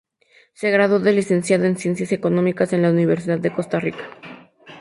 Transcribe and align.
Se 0.55 0.71
graduó 0.71 0.97
de 0.99 1.11
licenciado 1.13 1.65
en 1.65 1.77
Ciencias 1.77 2.11
Económicas 2.11 2.73
en 2.73 2.81
la 2.81 2.89
Universidad 2.89 3.37
de 3.37 3.53
Costa 3.53 3.79
Rica. 3.79 4.09